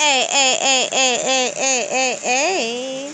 [0.00, 3.12] Hey, hey, hey, hey, hey, hey, hey, hey.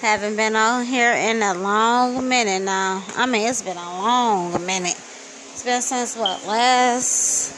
[0.00, 3.04] Haven't been on here in a long minute now.
[3.14, 4.96] I mean, it's been a long minute.
[4.96, 6.44] It's been since what?
[6.44, 7.54] Last.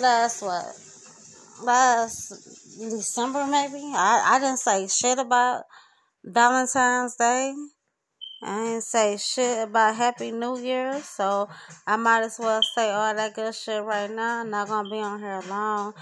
[0.00, 1.66] Last what?
[1.66, 3.82] Last December, maybe?
[3.92, 5.64] I, I didn't say shit about
[6.22, 7.54] Valentine's Day.
[8.40, 11.48] I didn't say shit about Happy New Year, so
[11.88, 14.40] I might as well say all that good shit right now.
[14.40, 15.92] I'm not gonna be on here long.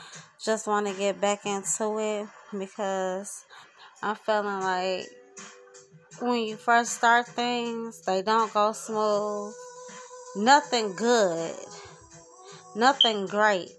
[0.45, 3.47] Just want to get back into it because
[4.03, 5.07] I'm feeling like
[6.21, 9.55] when you first start things, they don't go smooth.
[10.37, 11.55] Nothing good,
[12.75, 13.71] nothing great.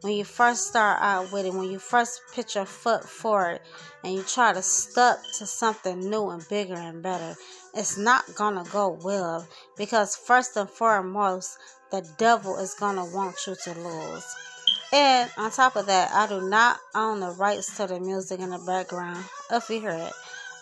[0.00, 3.60] When you first start out with it, when you first put your foot forward
[4.02, 7.36] and you try to step to something new and bigger and better,
[7.74, 11.58] it's not gonna go well because first and foremost,
[11.90, 14.24] the devil is gonna want you to lose.
[14.92, 18.50] And on top of that, I do not own the rights to the music in
[18.50, 19.24] the background.
[19.50, 20.12] If you hear it,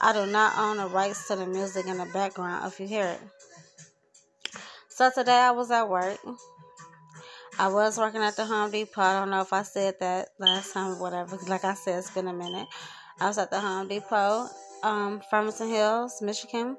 [0.01, 2.67] I do not own the rights to the music in the background.
[2.67, 3.21] If you hear it.
[4.89, 6.19] So today I was at work.
[7.59, 9.03] I was working at the Home Depot.
[9.03, 11.37] I don't know if I said that last time, or whatever.
[11.49, 12.69] Like I said, it's been a minute.
[13.21, 14.49] I was at the Home Depot,
[14.83, 16.77] um, Farmington Hills, Michigan.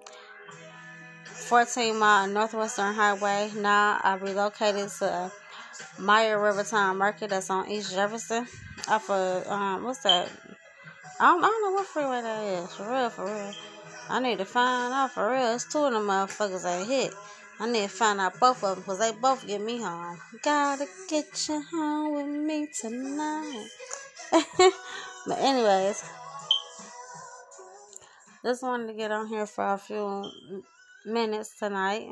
[1.26, 3.52] 14 mile Northwestern Highway.
[3.58, 5.32] Now I relocated to
[5.98, 8.48] Meijer Rivertown Market that's on East Jefferson.
[8.88, 10.30] Off of, um, what's that?
[11.20, 12.76] I don't, I don't know what freeway that is.
[12.76, 13.54] For real, for real.
[14.10, 15.56] I need to find out for real.
[15.56, 17.14] It's two of them motherfuckers that hit.
[17.60, 20.18] I need to find out both of them because they both get me home.
[20.42, 23.68] Gotta get you home with me tonight.
[24.32, 26.04] but anyways,
[28.44, 30.26] just wanted to get on here for a few
[31.06, 32.10] minutes tonight.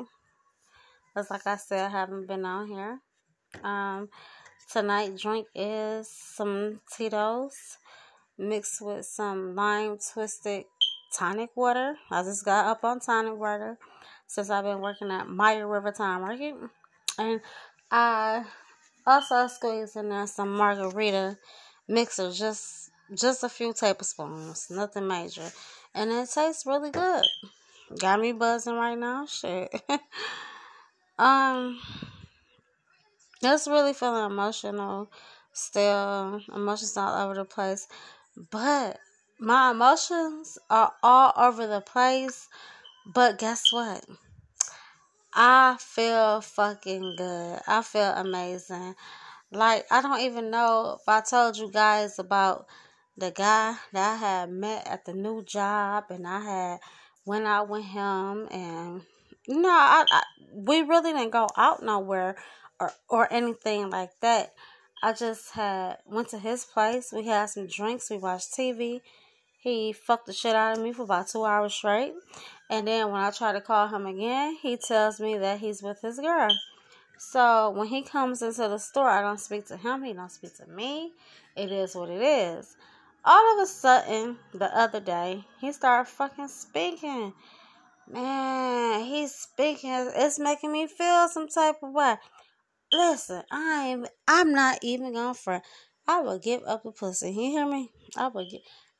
[1.08, 3.00] Because like I said, I haven't been on here.
[3.64, 4.08] Um,
[4.72, 7.78] tonight drink is some Tito's
[8.38, 10.64] mixed with some lime twisted
[11.12, 11.96] tonic water.
[12.10, 13.76] I just got up on tonic water
[14.26, 16.54] since I've been working at Meijer Rivertown Market.
[17.18, 17.40] And
[17.90, 18.44] I
[19.04, 21.36] also squeezed in there some margarita
[21.88, 25.50] mixer, just just a few tablespoons, nothing major.
[25.94, 27.24] And it tastes really good.
[27.98, 29.26] Got me buzzing right now.
[29.26, 29.70] Shit.
[31.18, 31.78] um
[33.42, 35.10] just really feeling emotional
[35.52, 36.40] still.
[36.54, 37.88] Emotions all over the place.
[38.50, 38.98] But
[39.38, 42.48] my emotions are all over the place.
[43.06, 44.04] But guess what?
[45.32, 47.60] I feel fucking good.
[47.66, 48.94] I feel amazing.
[49.52, 52.66] Like, I don't even know if I told you guys about
[53.20, 56.80] the guy that I had met at the new job and I had
[57.26, 59.02] went out with him and
[59.46, 60.22] you know, I, I
[60.54, 62.36] we really didn't go out nowhere
[62.80, 64.52] or or anything like that.
[65.02, 67.12] I just had went to his place.
[67.12, 68.10] We had some drinks.
[68.10, 69.00] We watched TV.
[69.60, 72.14] He fucked the shit out of me for about two hours straight.
[72.70, 76.00] And then when I try to call him again, he tells me that he's with
[76.00, 76.50] his girl.
[77.18, 80.02] So when he comes into the store, I don't speak to him.
[80.02, 81.12] He don't speak to me.
[81.54, 82.76] It is what it is.
[83.24, 87.34] All of a sudden, the other day, he started fucking speaking.
[88.08, 89.90] Man, he's speaking.
[89.92, 92.16] It's making me feel some type of way.
[92.92, 95.64] Listen, I'm I'm not even gonna front.
[96.08, 97.30] I will give up the pussy.
[97.30, 97.90] You hear me?
[98.16, 98.48] I will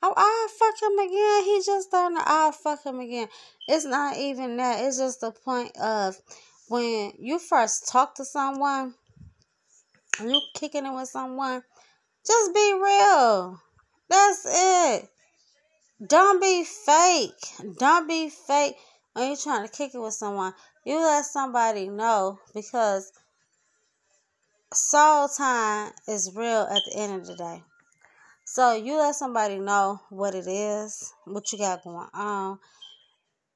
[0.02, 1.44] I'll fuck him again.
[1.44, 2.22] He just done it.
[2.24, 3.28] I'll fuck him again.
[3.68, 4.84] It's not even that.
[4.84, 6.16] It's just the point of
[6.68, 8.94] when you first talk to someone,
[10.22, 11.62] you kicking it with someone,
[12.24, 13.60] just be real.
[14.10, 15.08] That's it.
[16.04, 17.76] Don't be fake.
[17.78, 18.74] Don't be fake
[19.12, 20.52] when you're trying to kick it with someone.
[20.84, 23.12] You let somebody know because
[24.74, 27.62] soul time is real at the end of the day.
[28.46, 32.58] So you let somebody know what it is, what you got going on.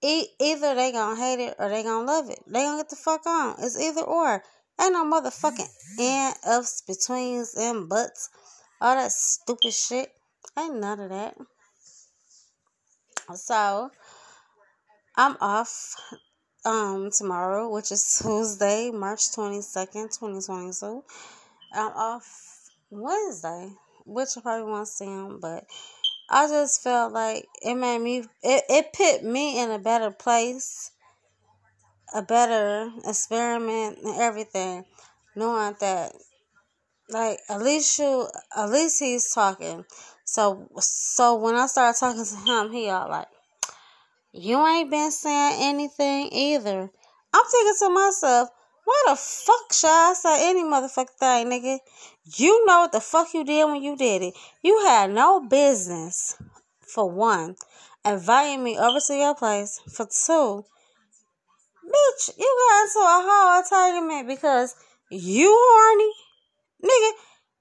[0.03, 2.39] E- either they gonna hate it or they gonna love it.
[2.47, 3.57] They gonna get the fuck on.
[3.59, 4.43] It's either or.
[4.81, 5.69] Ain't no motherfucking
[5.99, 8.29] and ups, betweens, and buts.
[8.81, 10.11] All that stupid shit.
[10.59, 11.37] Ain't none of that.
[13.35, 13.91] So
[15.17, 15.97] I'm off
[16.65, 21.03] um tomorrow, which is Tuesday, March twenty second, twenty twenty two.
[21.73, 23.73] I'm off Wednesday
[24.05, 25.65] which I probably won't see him, but
[26.29, 30.91] I just felt like it made me it, it put me in a better place,
[32.15, 34.85] a better experiment and everything,
[35.35, 36.13] knowing that
[37.09, 39.85] like at least you at least he's talking.
[40.25, 43.29] So so when I started talking to him, he all like,
[44.33, 46.91] You ain't been saying anything either.
[47.35, 48.49] I'm thinking to myself,
[48.85, 51.79] Why the fuck should I say any motherfucking thing, nigga?
[52.37, 54.35] You know what the fuck you did when you did it.
[54.63, 56.37] You had no business,
[56.81, 57.57] for one,
[58.05, 59.81] inviting me over to your place.
[59.93, 60.65] For two,
[61.85, 64.75] bitch, you got into a whole entanglement because
[65.11, 66.13] you horny,
[66.85, 67.11] nigga.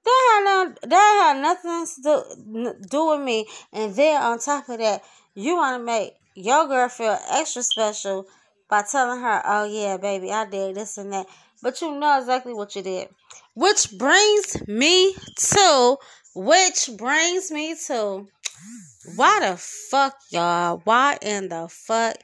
[0.04, 3.46] That had no, that had nothing to do, do with me.
[3.72, 5.02] And then on top of that,
[5.34, 8.26] you want to make your girl feel extra special
[8.68, 11.26] by telling her, "Oh yeah, baby, I did this and that,"
[11.62, 13.08] but you know exactly what you did.
[13.54, 15.96] Which brings me to,
[16.34, 18.26] which brings me to,
[19.16, 20.80] why the fuck, y'all?
[20.84, 22.16] Why in the fuck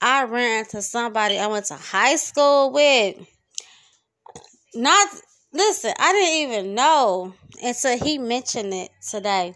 [0.00, 3.16] I ran into somebody I went to high school with?
[4.74, 5.08] Not
[5.52, 9.54] listen, I didn't even know until he mentioned it today.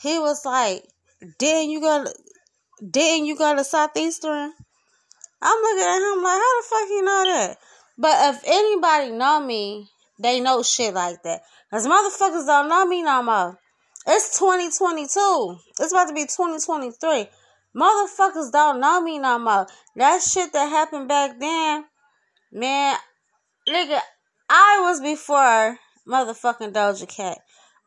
[0.00, 0.84] He was like,
[1.38, 2.04] "Didn't you go?
[2.04, 4.52] To, you go to Southeastern?"
[5.42, 7.58] I'm looking at him like, "How the fuck you know that?"
[7.96, 11.42] But if anybody know me, they know shit like that.
[11.70, 13.58] Cause motherfuckers don't know me no more.
[14.06, 15.58] It's 2022.
[15.80, 17.28] It's about to be 2023.
[17.74, 19.66] Motherfuckers don't know me no more.
[19.96, 21.84] That shit that happened back then,
[22.52, 22.96] man,
[23.68, 24.00] nigga,
[24.56, 27.38] I was before motherfucking Doja Cat.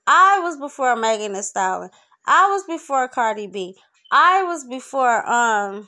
[0.06, 1.92] I was before Megan Thee Stallion.
[2.26, 3.78] I was before Cardi B.
[4.12, 5.88] I was before um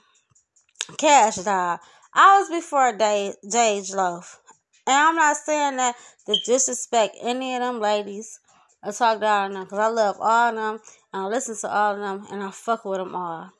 [0.98, 1.80] Kash Doll.
[2.14, 4.40] I was before Dej, Dej Loaf.
[4.88, 5.96] And I'm not saying that
[6.28, 8.40] to disrespect any of them ladies
[8.82, 10.80] or talk down on them because I love all of them
[11.12, 13.52] and I listen to all of them and I fuck with them all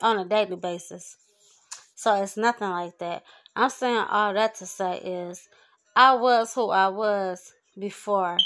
[0.00, 1.16] on a daily basis.
[1.94, 3.22] So it's nothing like that.
[3.54, 5.48] I'm saying all that to say is
[5.94, 8.38] I was who I was before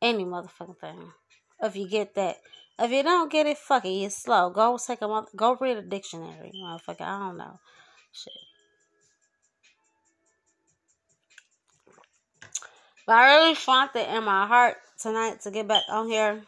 [0.00, 1.12] any motherfucking thing.
[1.60, 2.36] If you get that.
[2.78, 3.90] If you don't get it, fuck it.
[3.90, 4.50] You're slow.
[4.50, 5.30] Go take a month.
[5.34, 7.00] go read a dictionary, motherfucker.
[7.00, 7.58] I don't know.
[8.12, 8.32] Shit.
[13.06, 16.42] But I really felt it in my heart tonight to get back on here.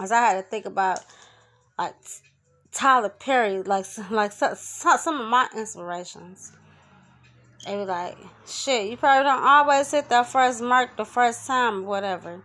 [0.00, 1.00] As I had to think about
[1.78, 1.94] like
[2.72, 6.52] Tyler Perry, like like some, some of my inspirations.
[7.66, 8.16] They be like,
[8.46, 12.44] shit, you probably don't always hit that first mark the first time, whatever.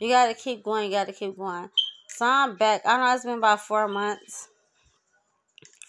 [0.00, 1.70] You gotta keep going, you gotta keep going.
[2.08, 2.82] So I'm back.
[2.84, 4.48] I know it's been about four months.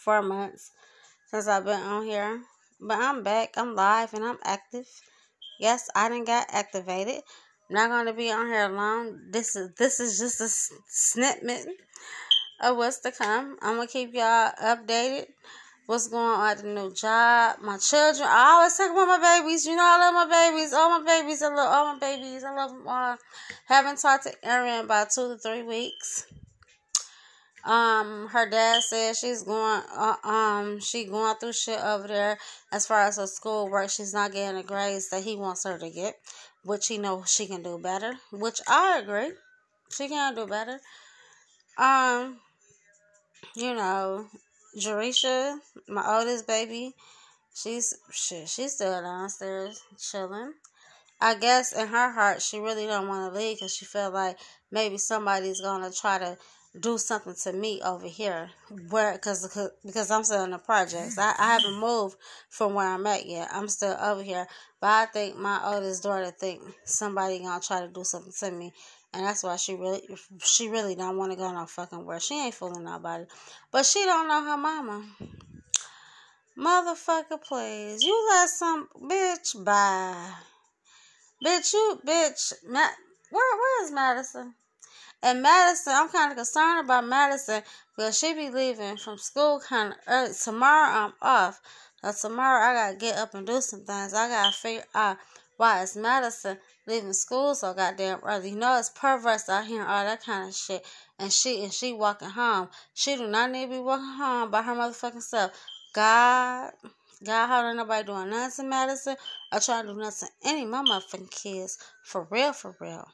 [0.03, 0.71] Four months
[1.31, 2.41] since I've been on here.
[2.79, 3.53] But I'm back.
[3.57, 4.85] I'm live and I'm active.
[5.59, 7.23] Yes, I didn't get activated.
[7.69, 9.31] I'm not gonna be on here long.
[9.31, 10.49] This is this is just a
[10.87, 11.67] snippet
[12.61, 13.57] of what's to come.
[13.61, 15.25] I'm gonna keep y'all updated.
[15.87, 17.61] What's going on at the new job?
[17.61, 18.27] My children.
[18.29, 19.65] I always talk about my babies.
[19.65, 20.73] You know I love my babies.
[20.73, 21.41] All my babies.
[21.41, 22.43] I love all my babies.
[22.43, 23.15] I love them all.
[23.67, 26.27] Haven't talked to Erin about two to three weeks.
[27.63, 32.37] Um, her dad said she's going, uh, um, she going through shit over there
[32.73, 33.89] as far as her school work.
[33.89, 36.15] She's not getting the grades that he wants her to get,
[36.65, 38.13] which he knows she can do better.
[38.33, 39.31] Which I agree,
[39.89, 40.81] she can do better.
[41.77, 42.39] Um,
[43.55, 44.27] you know,
[44.77, 45.57] Jerisha,
[45.87, 46.93] my oldest baby,
[47.53, 50.53] she's shit, she's still downstairs chilling.
[51.19, 54.37] I guess in her heart, she really don't want to leave because she felt like
[54.71, 56.37] maybe somebody's gonna try to
[56.79, 58.51] do something to me over here
[58.89, 59.47] where because
[59.83, 61.17] because I'm still in the projects.
[61.17, 62.17] I, I haven't moved
[62.49, 63.49] from where I'm at yet.
[63.51, 64.45] I'm still over here.
[64.79, 68.73] But I think my oldest daughter think somebody gonna try to do something to me.
[69.13, 70.01] And that's why she really
[70.43, 72.19] she really don't want to go no fucking where.
[72.19, 73.25] She ain't fooling nobody.
[73.71, 75.05] But she don't know her mama.
[76.57, 78.03] Motherfucker, please.
[78.03, 80.31] You let some bitch bye.
[81.43, 82.53] Bitch, you bitch.
[82.67, 82.97] Ma-
[83.29, 84.55] where where is Madison?
[85.23, 87.63] And Madison, I'm kind of concerned about Madison
[87.95, 90.33] because she be leaving from school kind of early.
[90.33, 91.59] Tomorrow I'm off.
[92.03, 94.13] So tomorrow I gotta get up and do some things.
[94.13, 95.17] I gotta figure out
[95.57, 98.51] why is Madison leaving school so goddamn early.
[98.51, 100.85] You know it's perverse out here and all that kind of shit.
[101.19, 102.69] And she and she walking home.
[102.93, 105.51] She do not need to be walking home by her motherfucking self.
[105.93, 106.71] God,
[107.25, 109.15] God, how ain't nobody doing nothing to Madison
[109.51, 111.77] or trying to do nothing to any my motherfucking kids.
[112.03, 113.07] For real, for real.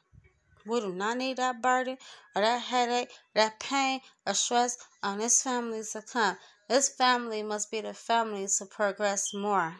[0.66, 1.98] We do not need that burden
[2.34, 6.36] or that headache, that pain or stress on this family to come.
[6.68, 9.76] This family must be the family to progress more.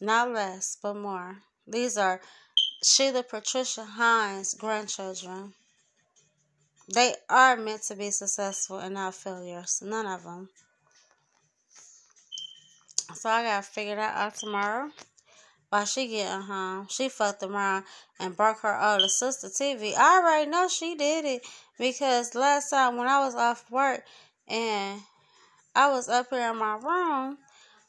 [0.00, 1.38] Not less, but more.
[1.66, 2.20] These are
[2.84, 5.54] Sheila Patricia Hines' grandchildren.
[6.92, 9.80] They are meant to be successful and not failures.
[9.82, 10.50] None of them.
[13.14, 14.90] So I gotta figure that out tomorrow.
[15.70, 17.84] While she getting home, she fucked around
[18.20, 19.94] and broke her older sister TV.
[19.96, 21.46] I already know she did it
[21.78, 24.04] because last time when I was off work
[24.46, 25.00] and
[25.74, 27.38] I was up here in my room,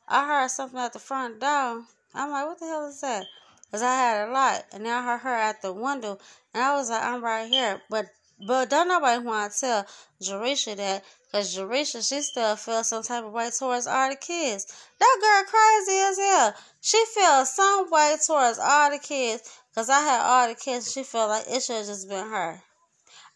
[0.07, 1.83] I heard something at the front door.
[2.17, 3.25] I'm like, what the hell is that?
[3.71, 6.17] Cause I had a light, and then I heard her at the window,
[6.53, 7.81] and I was like, I'm right here.
[7.89, 8.05] But
[8.47, 9.85] but don't nobody want to tell
[10.21, 14.65] Jerisha that, cause Jerisha she still feels some type of way towards all the kids.
[14.99, 16.53] That girl crazy as hell.
[16.81, 20.91] She feels some way towards all the kids, cause I had all the kids.
[20.91, 22.61] She felt like it should have just been her.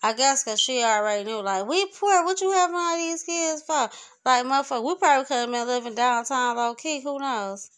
[0.03, 3.61] I guess because she already knew, like, we poor, what you having all these kids
[3.61, 3.89] for?
[4.25, 7.69] Like, motherfucker, we probably could have been living downtown low key, who knows?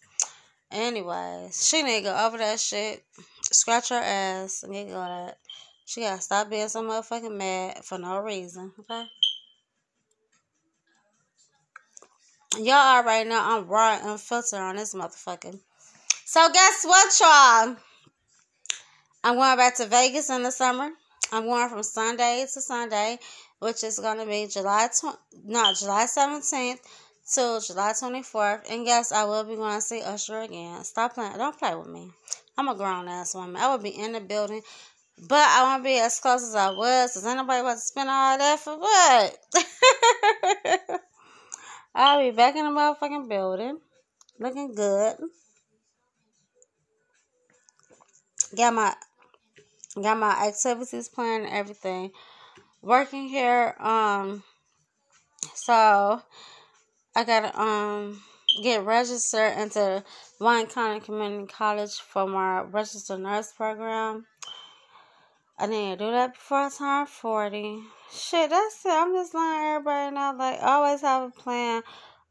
[0.73, 3.03] Anyways, she need to go over that shit,
[3.43, 5.37] scratch her ass, and get go that.
[5.85, 9.05] She gotta stop being so motherfucking mad for no reason, okay?
[12.57, 15.59] Y'all already now I'm raw and unfiltered on this motherfucker.
[16.25, 17.75] So guess what, y'all?
[19.23, 20.89] I'm going back to Vegas in the summer.
[21.31, 23.19] I'm going from Sunday to Sunday,
[23.59, 26.79] which is going to be July 20, not July 17th
[27.31, 28.71] till July 24th.
[28.71, 30.83] And yes, I will be going to see Usher again.
[30.83, 31.37] Stop playing.
[31.37, 32.11] Don't play with me.
[32.57, 33.55] I'm a grown ass woman.
[33.55, 34.61] I will be in the building,
[35.27, 37.15] but I won't be as close as I was.
[37.15, 39.37] Is anybody about to spend all that for what?
[41.95, 43.79] I'll be back in the motherfucking building,
[44.39, 45.17] looking good.
[48.55, 48.93] Got my
[49.95, 52.11] got my activities planned everything.
[52.81, 54.43] Working here, um,
[55.55, 56.21] so
[57.15, 58.23] I gotta um
[58.63, 60.03] get registered into
[60.39, 64.25] Wayne County Community College for my registered nurse program.
[65.59, 67.83] I need to do that before I turn 40.
[68.11, 68.89] Shit, that's it.
[68.89, 71.83] I'm just letting everybody know, like, always have a plan.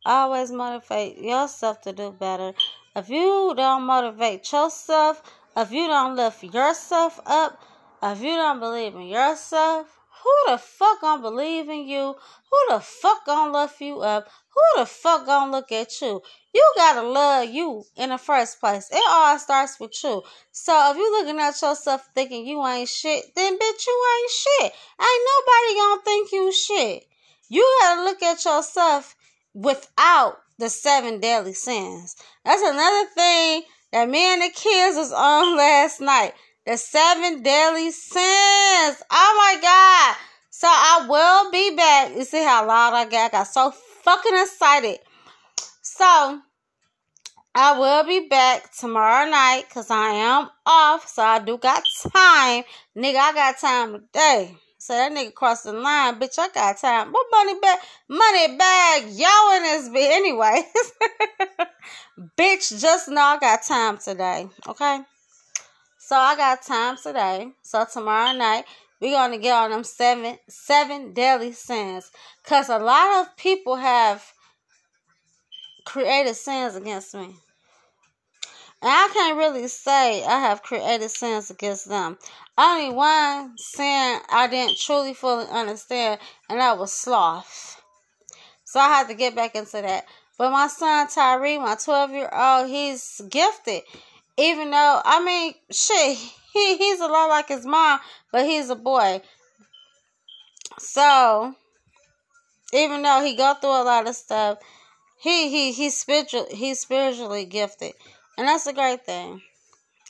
[0.05, 2.53] Always motivate yourself to do better.
[2.97, 5.23] If you don't motivate yourself,
[5.57, 7.63] if you don't lift yourself up,
[8.03, 12.15] if you don't believe in yourself, who the fuck gonna believe in you?
[12.51, 14.29] Who the fuck gonna lift you up?
[14.55, 16.23] Who the fuck gonna look at you?
[16.55, 18.89] You gotta love you in the first place.
[18.93, 20.23] It all starts with you.
[20.53, 24.73] So if you looking at yourself thinking you ain't shit, then bitch you ain't shit.
[25.01, 27.07] Ain't nobody gonna think you shit.
[27.49, 29.17] You gotta look at yourself
[29.55, 32.17] without the seven deadly sins.
[32.45, 33.63] That's another thing
[33.93, 36.35] that me and the kids was on last night.
[36.65, 39.03] The seven deadly sins.
[39.11, 40.17] Oh my God.
[40.51, 42.17] So I will be back.
[42.17, 43.35] You see how loud I got?
[43.35, 45.01] I got so fucking excited.
[45.83, 46.41] So
[47.53, 51.09] I will be back tomorrow night because I am off.
[51.09, 52.63] So I do got time.
[52.97, 54.55] Nigga, I got time today.
[54.79, 56.39] So that nigga crossed the line, bitch.
[56.39, 57.11] I got time.
[57.11, 57.79] What money bag?
[58.09, 59.03] Money bag.
[59.11, 60.11] Yo in this bitch.
[60.13, 60.65] Anyways,
[62.39, 64.49] bitch, just know I got time today.
[64.69, 65.01] Okay.
[66.13, 67.53] So I got time today.
[67.63, 68.67] So tomorrow night
[69.01, 72.11] we're gonna get on them seven seven deadly sins.
[72.45, 74.23] Cause a lot of people have
[75.87, 77.35] created sins against me.
[78.83, 82.19] And I can't really say I have created sins against them.
[82.59, 87.81] Only one sin I didn't truly fully understand, and that was sloth.
[88.65, 90.05] So I had to get back into that.
[90.37, 93.81] But my son Tyree, my 12 year old, he's gifted.
[94.37, 96.17] Even though, I mean, shit,
[96.53, 99.21] he, he's a lot like his mom, but he's a boy.
[100.79, 101.55] So,
[102.73, 104.59] even though he go through a lot of stuff,
[105.21, 107.93] he he he's spiritual he's spiritually gifted,
[108.39, 109.43] and that's a great thing.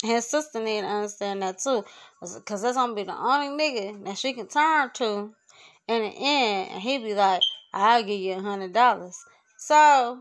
[0.02, 1.84] His sister need to understand that too,
[2.20, 5.34] cause that's gonna be the only nigga that she can turn to
[5.88, 7.42] in the end, and he be like,
[7.74, 9.18] "I'll give you a hundred dollars."
[9.58, 10.20] So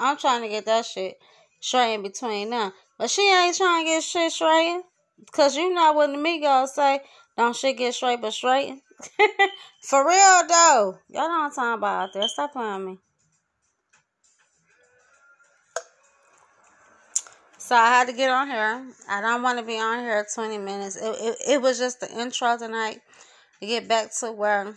[0.00, 1.18] I'm trying to get that shit
[1.62, 4.82] straight in between them, but she ain't trying to get shit straight,
[5.30, 7.00] cause you know what the Migos say,
[7.38, 8.82] "Don't shit get straight but straight."
[9.82, 12.28] For real though, y'all know I'm talking about out there.
[12.28, 12.98] Stop playing me.
[17.58, 18.84] So I had to get on here.
[19.08, 20.96] I don't want to be on here 20 minutes.
[20.96, 23.00] It, it, it was just the intro tonight
[23.60, 24.74] to get back to where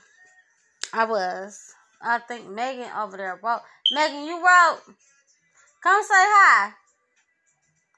[0.93, 1.59] I was.
[2.01, 3.61] I think Megan over there wrote.
[3.91, 4.81] Megan, you wrote.
[5.85, 6.73] Come say hi.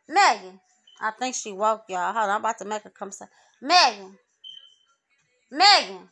[0.10, 0.60] Megan.
[1.00, 2.12] I think she woke y'all.
[2.12, 3.28] Hold on, I'm about to make her come say.
[3.62, 4.18] Megan.
[5.50, 6.10] Megan.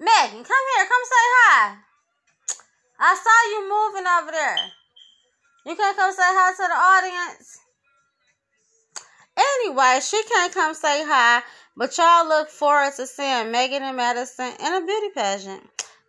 [0.00, 0.86] Megan, come here.
[0.86, 1.76] Come say hi.
[2.98, 4.56] I saw you moving over there.
[5.66, 7.58] You can't come say hi to the audience.
[9.36, 11.42] Anyway, she can't come say hi,
[11.76, 15.62] but y'all look forward to seeing Megan and Madison in a beauty pageant.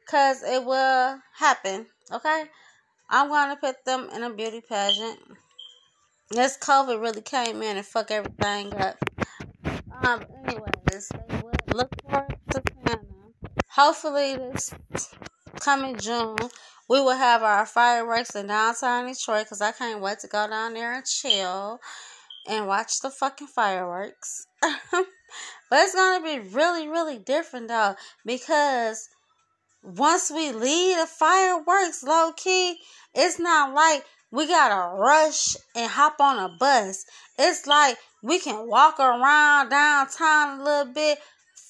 [0.09, 1.87] Cause it will happen.
[2.09, 2.45] Okay?
[3.09, 5.19] I'm gonna put them in a beauty pageant.
[6.29, 8.97] This COVID really came in and fuck everything up.
[10.03, 12.99] Um, anyways, they will look forward to them.
[13.69, 14.73] Hopefully this
[15.61, 16.35] coming June,
[16.89, 20.73] we will have our fireworks in downtown Detroit because I can't wait to go down
[20.73, 21.79] there and chill
[22.47, 24.47] and watch the fucking fireworks.
[24.61, 25.05] but
[25.71, 27.95] it's gonna be really, really different though
[28.25, 29.07] because
[29.83, 32.77] once we leave the fireworks low key,
[33.13, 37.05] it's not like we gotta rush and hop on a bus.
[37.39, 41.19] It's like we can walk around downtown a little bit,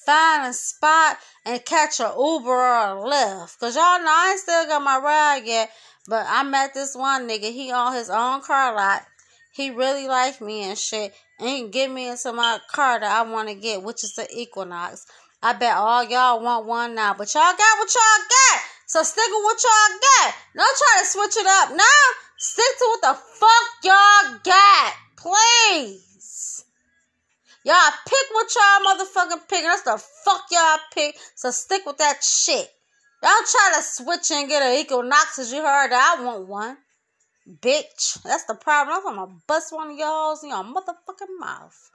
[0.04, 3.58] find a spot, and catch a Uber or a Lyft.
[3.60, 5.70] Cause y'all know I ain't still got my ride yet,
[6.08, 7.52] but I met this one nigga.
[7.52, 9.02] He on his own car lot.
[9.52, 13.30] He really like me and shit, and he get me into my car that I
[13.30, 15.06] want to get, which is the Equinox.
[15.42, 18.60] I bet all y'all want one now, but y'all got what y'all got.
[18.86, 20.34] So stick with what y'all got.
[20.56, 22.04] Don't try to switch it up now.
[22.38, 26.64] Stick to what the fuck y'all got, please.
[27.64, 29.62] Y'all pick what y'all motherfucking pick.
[29.62, 31.16] That's the fuck y'all pick.
[31.34, 32.68] So stick with that shit.
[33.22, 36.78] Don't try to switch and get an Equinox as you heard I want one.
[37.48, 38.22] Bitch.
[38.22, 38.96] That's the problem.
[39.06, 41.90] I'm gonna bust one of y'all's in your motherfucking mouth.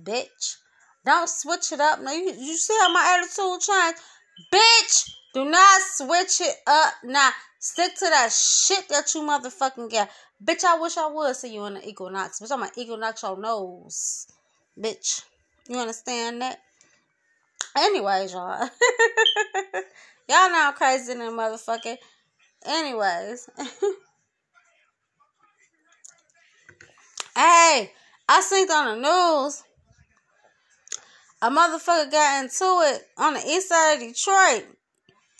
[0.00, 0.56] Bitch.
[1.04, 2.00] Don't switch it up.
[2.00, 3.98] Now you, you see how my attitude changed?
[4.52, 7.30] Bitch, do not switch it up now.
[7.60, 10.10] Stick to that shit that you motherfucking got.
[10.42, 12.40] Bitch, I wish I would see you in the Equinox.
[12.40, 14.26] Bitch, I'm an Equinox your nose.
[14.78, 15.24] Bitch.
[15.68, 16.60] You understand that?
[17.76, 18.60] Anyways, y'all.
[20.28, 21.96] y'all know I'm crazy in the motherfucker.
[22.64, 23.50] Anyways.
[27.36, 27.92] hey,
[28.28, 29.62] I seen on the news
[31.40, 34.64] a motherfucker got into it on the east side of Detroit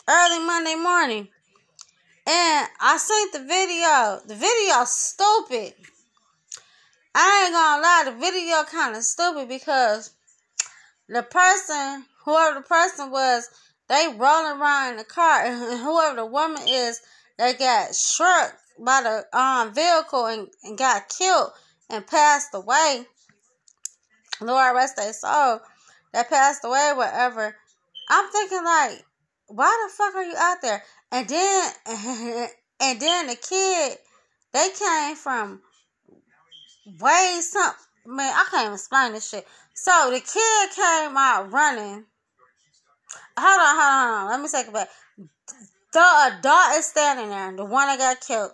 [0.08, 1.28] early Monday morning.
[2.26, 4.20] And I seen the video.
[4.26, 5.74] The video stupid.
[7.14, 10.12] I ain't gonna lie, the video kind of stupid because
[11.08, 13.48] the person, whoever the person was,
[13.88, 17.00] they rolling around in the car, and whoever the woman is,
[17.38, 21.50] they got struck by the um vehicle and, and got killed
[21.90, 23.04] and passed away.
[24.40, 25.60] Lord rest their soul
[26.12, 27.54] that passed away, whatever.
[28.08, 29.04] I'm thinking like,
[29.48, 30.82] why the fuck are you out there?
[31.12, 31.72] And then,
[32.80, 33.98] and then the kid,
[34.52, 35.60] they came from
[37.00, 37.72] way some.
[38.06, 39.46] Man, I can't even explain this shit.
[39.74, 42.04] So the kid came out running.
[43.38, 44.30] Hold on, hold on, hold on.
[44.30, 44.88] Let me take it back.
[45.92, 48.50] The adult is standing there, the one that got killed.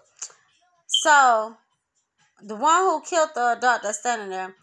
[0.87, 1.57] So
[2.43, 4.55] the one who killed the adult that's standing there,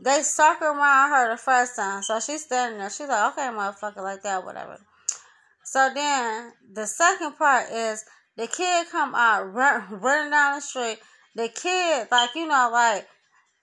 [0.00, 2.02] they circle around her the first time.
[2.02, 2.90] So she's standing there.
[2.90, 4.78] She's like, okay, motherfucker, like that, whatever.
[5.64, 8.04] So then the second part is
[8.36, 10.98] the kid come out run, running down the street.
[11.34, 13.06] The kid, like, you know, like,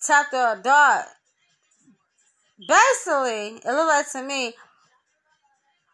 [0.05, 1.05] tapped the dog.
[2.59, 4.53] Basically, it looked like to me,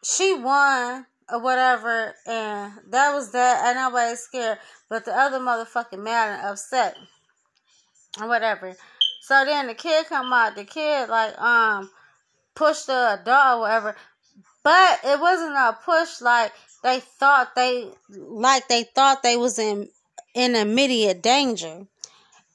[0.03, 4.59] she won or whatever, and that was that, and nobody's scared.
[4.89, 6.97] But the other motherfucking mad and upset,
[8.19, 8.75] or whatever.
[9.21, 10.55] So then the kid come out.
[10.55, 11.91] The kid like um
[12.55, 13.95] pushed the dog or whatever.
[14.63, 16.51] But it wasn't a push like
[16.83, 19.89] they thought they like they thought they was in
[20.33, 21.85] in immediate danger.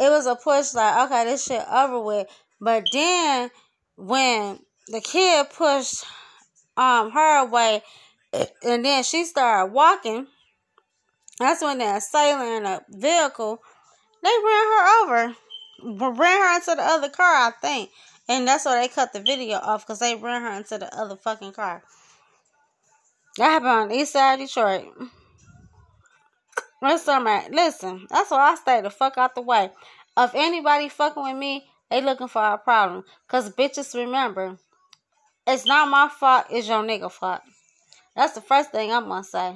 [0.00, 2.26] It was a push like okay, this shit over with.
[2.60, 3.50] But then
[3.96, 6.04] when the kid pushed
[6.76, 7.82] um her away
[8.64, 10.26] and then she started walking,
[11.38, 13.62] that's when the assailant in a vehicle
[14.24, 15.36] they ran her over
[15.82, 17.90] ran her into the other car, I think.
[18.28, 21.16] And that's why they cut the video off because they ran her into the other
[21.16, 21.82] fucking car.
[23.36, 24.92] That happened on the east side of Detroit.
[26.82, 29.70] Listen, man, listen, that's why I stay the fuck out the way.
[30.16, 33.04] If anybody fucking with me, they looking for a problem.
[33.28, 34.58] Cause bitches remember,
[35.46, 37.40] it's not my fault, it's your nigga fault.
[38.14, 39.54] That's the first thing I'm gonna say.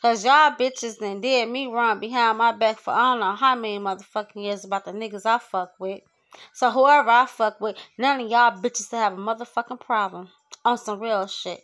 [0.00, 3.54] Cause y'all bitches then did me wrong behind my back for I don't know how
[3.54, 6.00] many motherfucking years about the niggas I fuck with.
[6.52, 10.30] So whoever I fuck with, none of y'all bitches to have a motherfucking problem
[10.64, 11.60] on some real shit.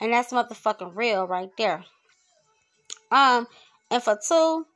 [0.00, 1.84] And that's motherfucking real right there.
[3.10, 3.46] Um,
[3.90, 4.66] and for two,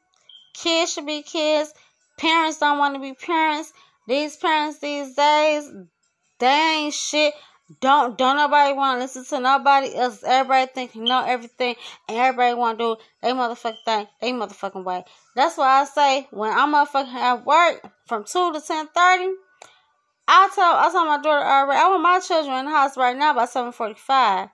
[0.55, 1.73] kids should be kids.
[2.19, 3.73] Parents don't want to be parents.
[4.07, 5.71] These parents these days,
[6.39, 7.35] they ain't shit.
[7.81, 10.23] Don't don't nobody want to listen to nobody else.
[10.23, 11.75] Everybody think know everything,
[12.09, 15.05] and everybody want to do they motherfucking thing, they motherfucking way.
[15.35, 19.33] That's why I say when I'm motherfucking at work from two to ten thirty,
[20.29, 21.81] I tell I tell my daughter already.
[21.81, 24.49] I want my children in the house right now by seven forty five.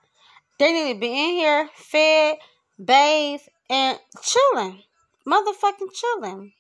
[0.58, 2.36] They need to be in here, fed,
[2.82, 4.82] bathed, and chilling,
[5.26, 6.52] motherfucking chilling.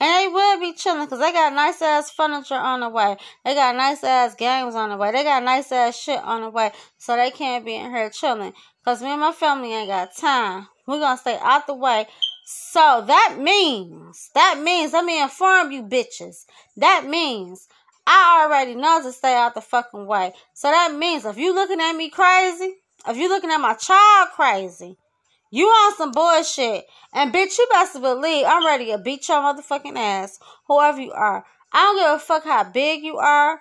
[0.00, 3.16] And they will be chilling because they got nice ass furniture on the way.
[3.44, 5.12] They got nice ass games on the way.
[5.12, 6.72] They got nice ass shit on the way.
[6.98, 8.52] So they can't be in here chilling.
[8.80, 10.68] Because me and my family ain't got time.
[10.86, 12.06] We're going to stay out the way.
[12.44, 16.44] So that means, that means, let me inform you bitches.
[16.76, 17.68] That means
[18.06, 20.32] I already know to stay out the fucking way.
[20.54, 22.74] So that means if you looking at me crazy,
[23.06, 24.96] if you looking at my child crazy,
[25.52, 26.86] you on some bullshit.
[27.12, 31.44] And bitch, you best believe I'm ready to beat your motherfucking ass, whoever you are.
[31.72, 33.60] I don't give a fuck how big you are.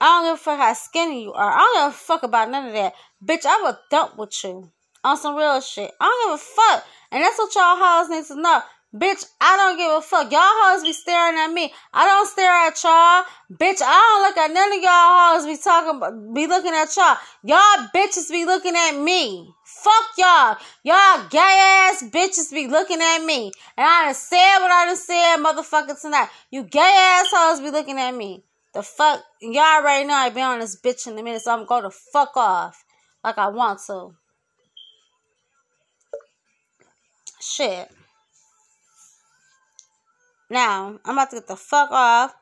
[0.00, 1.52] I don't give a fuck how skinny you are.
[1.52, 2.94] I don't give a fuck about none of that.
[3.22, 4.70] Bitch, I will dump with you
[5.04, 5.92] on some real shit.
[6.00, 6.86] I don't give a fuck.
[7.12, 8.62] And that's what y'all hoes need to know.
[8.94, 10.32] Bitch, I don't give a fuck.
[10.32, 11.70] Y'all hoes be staring at me.
[11.92, 13.24] I don't stare at y'all.
[13.52, 17.18] Bitch, I don't look at none of y'all hoes be talking be looking at y'all.
[17.42, 19.52] Y'all bitches be looking at me.
[19.86, 20.56] Fuck y'all.
[20.82, 23.52] Y'all gay ass bitches be looking at me.
[23.76, 26.28] And I done said what I done said, motherfucker, tonight.
[26.50, 28.42] You gay assholes be looking at me.
[28.74, 29.22] The fuck?
[29.40, 31.90] Y'all already know I be on this bitch in a minute, so I'm going to
[31.90, 32.84] fuck off.
[33.22, 34.16] Like I want to.
[37.40, 37.88] Shit.
[40.50, 42.34] Now, I'm about to get the fuck off.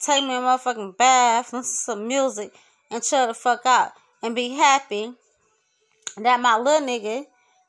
[0.00, 2.52] Take me a motherfucking bath, listen to some music,
[2.92, 3.90] and chill the fuck out.
[4.22, 5.14] And be happy
[6.16, 7.24] that my little nigga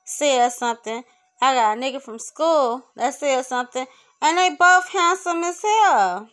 [0.05, 1.03] said something.
[1.41, 3.85] I got a nigga from school that said something.
[4.21, 6.29] And they both handsome as hell.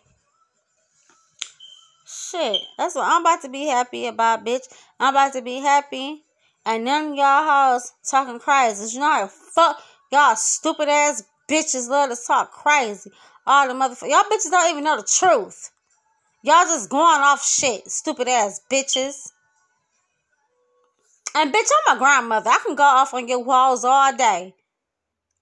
[2.07, 2.61] Shit.
[2.79, 4.67] That's what I'm about to be happy about, bitch.
[4.99, 6.25] I'm about to be happy.
[6.65, 8.95] And none of y'all hoes talking crazy.
[8.95, 13.11] You know how fuck y'all stupid ass bitches love to talk crazy.
[13.47, 14.11] All the motherfuckers.
[14.11, 15.71] Y'all bitches don't even know the truth.
[16.43, 17.89] Y'all just going off shit.
[17.89, 19.31] Stupid ass bitches.
[21.39, 22.49] And bitch, I'm a grandmother.
[22.49, 24.55] I can go off on your walls all day.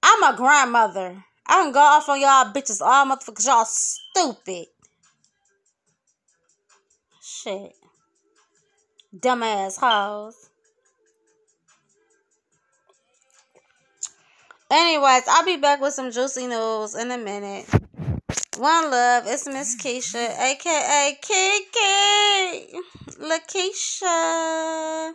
[0.02, 1.24] I'm a grandmother.
[1.46, 3.46] I can go off on y'all bitches all motherfuckers.
[3.46, 4.66] Y'all stupid.
[7.22, 7.76] Shit.
[9.16, 10.50] Dumbass hoes.
[14.72, 17.68] Anyways, I'll be back with some juicy news in a minute.
[18.58, 22.80] One love, it's Miss Keisha, aka Kiki.
[23.20, 25.12] Lakeisha.